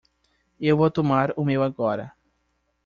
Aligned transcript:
Eu 0.59 0.77
vou 0.77 0.89
tomar 0.89 1.31
o 1.37 1.45
meu 1.45 1.61
agora. 1.61 2.11